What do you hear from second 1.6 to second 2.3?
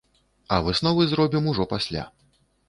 пасля.